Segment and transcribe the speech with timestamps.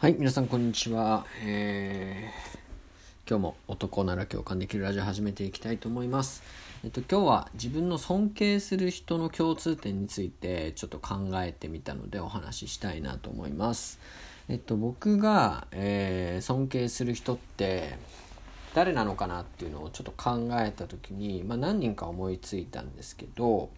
[0.00, 1.26] はい、皆さんこんにちは。
[1.44, 6.42] えー、今日も男なら共感できるラジオ始めていきたいと思います。
[6.82, 14.00] えっと、今日は自分の尊敬する人の共通点についてちょっと考えてみたのでお話ししたいなと思います。
[14.48, 17.98] えっと、僕が、えー、尊敬する人って
[18.72, 23.68] 誰なのかなっていうのをちょっと考えた時に、まあ、何人か思いついたんですけど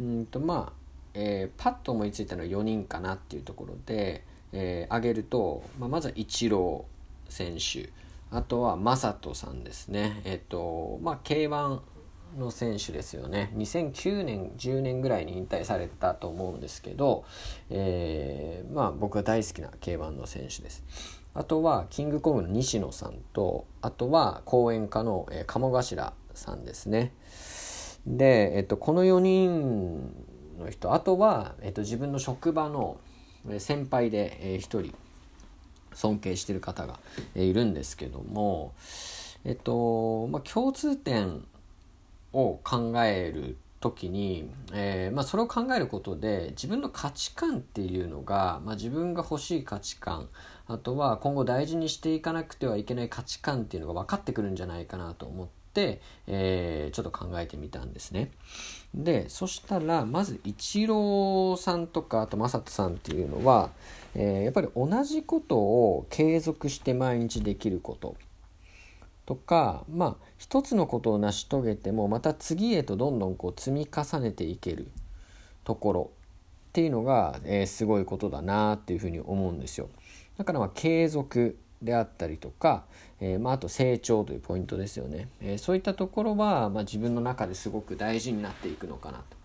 [0.00, 0.72] うんとまあ、
[1.12, 4.24] えー、パッと思いついたのは4人かなっていうところで。
[4.52, 7.90] えー、挙げると、まあ、まずはイチロー選手。
[8.30, 10.20] あとは正人さんですね。
[10.24, 11.80] えっ、ー、とまあ K1
[12.38, 13.52] の選手ですよね。
[13.56, 17.24] 2009年10年ぐらいに引退されたと思うんですけど、
[17.70, 20.84] えー、まあ僕が大好きな K1 の選手です。
[21.34, 27.12] あとはキングコングの西野さんとあとは講演家の、えー、鴨頭さんですね。
[28.06, 30.12] で、えっと、この4人
[30.58, 32.98] の人あとは、えっと、自分の職場の
[33.58, 34.94] 先輩で、一人
[35.94, 36.98] 尊敬してる方が、
[37.34, 38.72] いるんですけども
[39.44, 41.44] えっとまあ共通点
[42.32, 50.28] を考える時に、えーまあ、それを考えることで自分の価値観っていうのが、まあ、自分が欲しい価値観
[50.66, 55.57] あとは今後大事にしていかなくてはいけない価値観っていうのが分かってくるんじゃないかなと思って、
[56.26, 58.30] えー、ちょっと考えてみたんですね。
[58.94, 63.70] でそしたらまずイチローさんとかあとマサトさんっていうのは、
[64.14, 68.16] えー、やっぱり同じことを継続して毎日できること
[69.26, 74.90] とかまあ一つのことを成し遂げてもまた次へとどんどんこう積み重ねていける
[75.64, 76.10] ところ
[76.70, 79.88] っていうのが、えー、すごいことだなっていうふうに思うんですよ。
[80.38, 82.84] だからま継続であったりとか、
[83.20, 89.36] えー、まあ、あと成長というポイントですよね、えー、そういったところは、まあ、自分の中ですごく大事になっていくのかなと。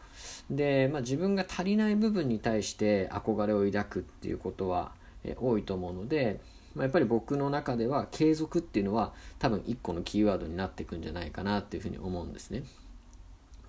[0.49, 4.91] で、まあ、自分が足りない部分に対して憧れを抱くっていうことは、
[5.23, 6.39] えー、多いと思うので、
[6.75, 12.63] まあ、やっぱり僕の中では継続っていうのは多分一個のキーワードになっていくんじゃないかなっていうふうに思うんですね。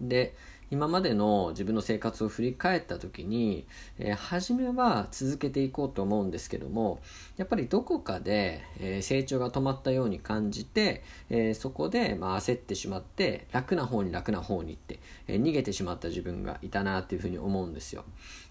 [0.01, 0.35] で
[0.71, 3.67] 今までの自分の生活を振り返った時に、
[3.99, 7.01] えー、初めは続けていこうと思うんですけども
[7.37, 14.99] やっぱりどこかで、えー、成長が止まったように感じて、えー、そこで、まあ、焦ってしまって楽な方に楽な方に行って、
[15.29, 18.05] え逃げてしまった自分がいたなっていうふうに思うんですよ。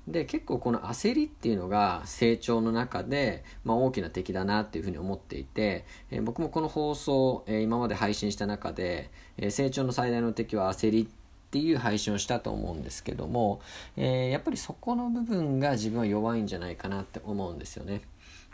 [0.08, 11.23] で結構この焦りっていうのが成長の中で、まあ、大きな敵だなっていうふうに思っていて、え僕もこの放送、え今まで配信した中で、え成長の最大の敵は焦りって
[11.54, 13.62] っていう配信をしたと思うんですけども、
[13.96, 18.02] えー、やっぱりそこの部分が自分は弱いんじゃないかなって思うんですよね。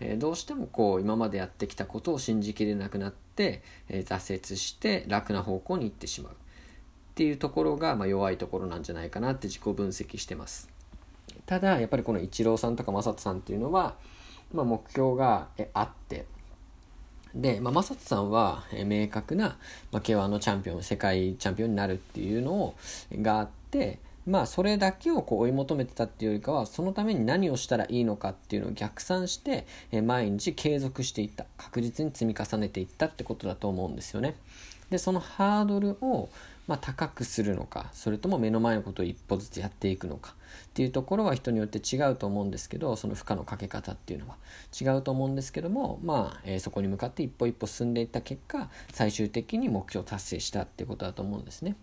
[0.01, 6.35] えー、どうしてもこう今までやってきたことを信じきれなくなって、えー、挫折して楽な方向に行ってしまうっ
[7.15, 10.67] ていうところが、まあ、弱いところなんじゃないかなって自己分析してます。
[11.45, 13.95] ただやっぱりこのイチローさんとか正人さんっていうのは、
[14.53, 16.25] まあ、目標があって
[17.35, 19.57] で、まあ、正人さんは、え明確な、
[19.91, 22.75] まあ、K1 のチャンピオン、世界チャンピオンになるっていうのを、
[23.21, 31.45] があって、まあ、それだけをこう追い求めてたっていうよりかは、そのために何をしたらいいのかっていうのを逆算して、え毎日継続していった。
[31.57, 34.35] 確実に積み重ねていったってことだと思うんですよね。
[34.89, 36.29] で、そのハードルを、
[36.69, 40.35] まあ、高くするのかそれとも目の前のことを一歩ずつやっていくのか
[40.67, 44.37] っていうところは人によって違うと思うんですけどその負荷のかけ方っていうのは
[44.79, 51.75] 違うと思うんですけどもまあ、えー、そこに向かって一歩一歩進んでいった結果最終的に目標達成したってことだと思うんですね。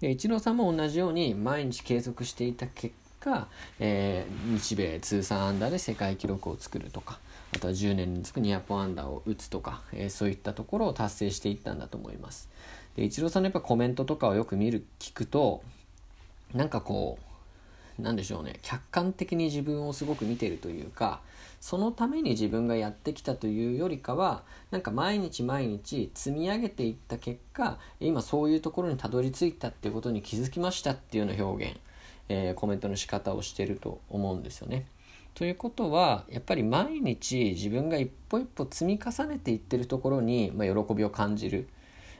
[0.00, 3.48] でイチローさんも同じように毎日継続していた結果、
[3.80, 7.18] えー、日米通算アンダーで世界記録を作るとか
[7.54, 12.50] あとは10年連続200本アンダーを打つとか、えー、そういったところを達成していったんだと思います。
[12.96, 15.62] で、イチローさんのやっぱコメントとかをよく見る、聞くと、
[16.52, 17.18] なんかこ
[17.98, 21.20] う、なんでしょうね、客観的に自分をすごく見てるというか、
[21.60, 31.76] そのために自分がやってきたというよりかは、なんか毎日毎日積み上げていった結果、今そういうところにたどり着いたっていうことに気づきましたっていうような表現、
[32.28, 34.86] えー、コメントの仕方をしてると思うんですよね。
[35.34, 41.66] ということはやっぱり毎日自分が一歩一歩積み重ねていってるところに、まあ、喜びを感じる、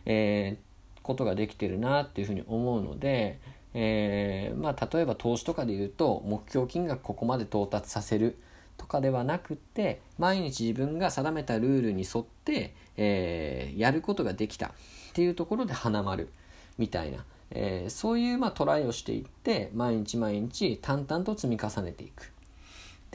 [0.06, 3.38] えー、ことができてるなっていうふうに思うので、
[3.74, 8.36] えー、まあ、例えば投資とかで言うと目標金額ここまで到達させる
[8.76, 14.70] とかではなくって毎日自分が定めたルールに沿って、えー、やることができたっ
[15.12, 16.28] ていうところで花丸
[16.78, 22.32] みたいな、えー、そういうまあトライをしていって毎日毎日淡々と積み重ねていく。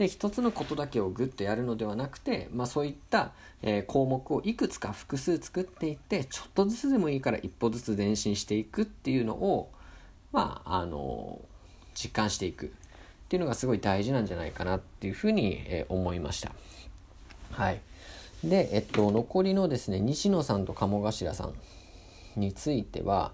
[0.00, 9.70] で一つのことだけをグッとやるのではなくて、まあ、そういった、えー、項目をいくつか複数作っていってちょっとずつでもいいから一歩ずつ前進していくっていうのを
[10.32, 11.42] まああの
[11.92, 12.68] 実感していくっ
[13.28, 16.52] ていうのがすごい大事なんじゃないかなっていうふうに、えー、思いました。
[17.52, 17.80] はい
[18.42, 21.52] で、えっと、残りのですね西野さんと鴨頭さん
[22.40, 23.32] については、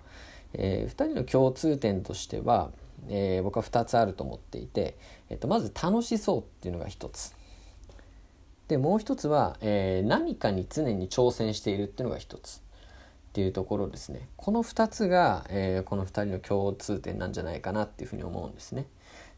[0.52, 2.72] えー、2人の共通点としては、
[3.08, 4.96] えー、僕は2つあると思っていて、
[5.30, 7.34] えっと、まず楽しそうっていうのが1つ。
[8.68, 12.58] でもう1つは、えー、何かに常に挑戦しているっていうのが1つ。
[12.58, 12.60] っ
[13.36, 14.28] ていうところですね。
[14.38, 18.86] この2つが、えー、この2人の共通点なんじゃないかなっていうふうに思うんですね。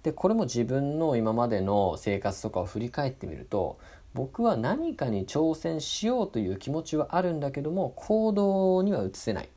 [0.02, 3.78] でこれも自分の今までの生活とかを振り返ってみると
[4.14, 9.48] 僕は何かに挑戦しようという気持ちはあるんだけども行動には移せないっ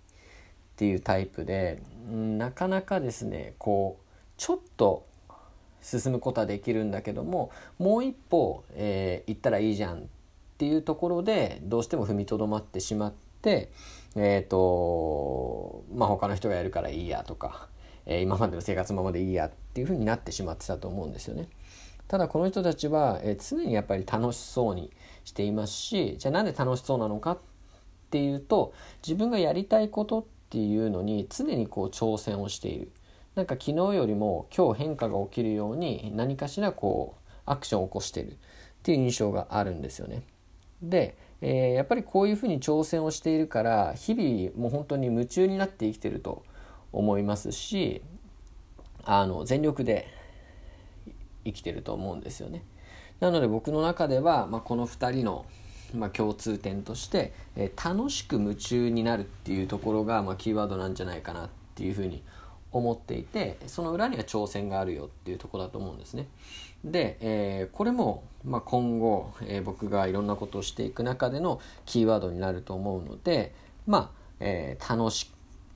[0.75, 4.00] ていうタイプでなかなかですねこう
[4.41, 5.05] ちょっと
[5.83, 10.01] 進むことはできるんだけどももう一歩、えー、行ったらいいじゃんっ
[10.57, 13.71] ていうところでどうしても踏みとどまってしまって、
[14.15, 17.67] えーとまあ、他の人がやるからいいやとか、
[18.07, 21.47] えー、今までの生活ままでいいやっていうふうになってしまってたと思うんですよね。
[22.07, 24.91] ただこの人たちは、え常にやっぱり楽しそうに
[25.23, 27.37] していますしじゃあなんで楽しそうなのかっ
[28.09, 28.73] ていうと
[29.07, 32.91] 自分がやりたいことっていうのに常にこう挑戦をしている
[33.35, 38.35] なんか昨日よりも今日変化が起きるように何かしらこうアクションを起こしているっ
[38.83, 40.23] ていう印象があるんですよね。
[40.81, 46.43] で、えー、やっぱりこういうふうに挑戦をしているから日々もう本当に夢中になって生きてると
[46.91, 48.01] 思いますし
[49.05, 50.07] あの全力で
[51.45, 52.63] 生きてると思うんですよね。
[53.19, 55.45] なので僕の中では、まあ、この2人の、
[55.93, 62.31] まあ、共通点として、えー、楽しく夢中になるっていうところが、まあ、キーワードなんじゃないかなっていうふうに思います
[62.71, 66.27] 思っていてその裏には挑戦があるよっていうとこだと思うんですね。
[66.83, 73.53] で、えー、これも、まあ、今後、えー、僕がいろんなことをしていく中でのキーワードになると思うので
[73.85, 74.09] まあ、
[74.39, 75.31] えー、楽し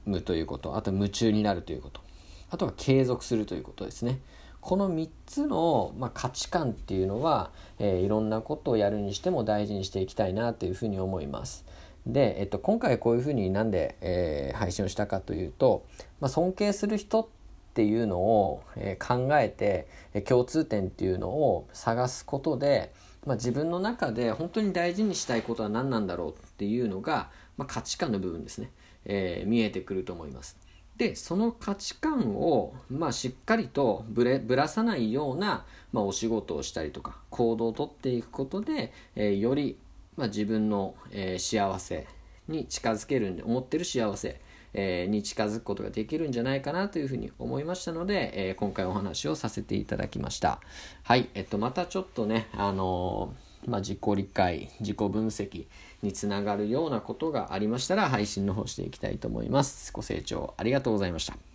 [0.06, 2.02] むということあと夢中になるということ
[2.50, 4.20] あとは継続するということですね。
[4.62, 11.66] この3つの、まあ、価値観っていうのは、えー、いろんなことをやるにしても大事にしていきたいなというふうに思います。
[12.06, 15.86] で、えっと、今回こういうふうになんで、えー、配信をしたかというと、
[16.20, 17.28] まあ、尊敬する人っ
[17.74, 22.94] ていうのを、えー、考えて、え共通点っていうのを探すことで、
[23.26, 28.72] まあ、自分の中で本当に大事にしたいことは何なんだろうっていうのが、まあ、価値観の部分ですね、
[29.06, 30.58] えー、見えてくると思います。
[30.98, 39.78] でその価値観を、まあ、しっかりとぶれぶらさないような、まあ、お仕事をしたりとか行動をとっていくことで、えー、より、
[40.18, 42.08] まあ、自分の、えー、幸せ
[42.48, 44.40] に近づけるんで思ってる幸せ、
[44.74, 50.60] えー、に近づくことができるんじゃないかなというふうに思いましたので、えー、今回お話をさせていただきました
[51.04, 53.34] はい、えっと、またちょっとねあの
[53.68, 55.66] まあ、自己理解自己分析
[56.04, 59.92] につながるようなことがありましたら配信の方していきたいと思います。
[59.92, 61.55] ご清聴ありがとうございました。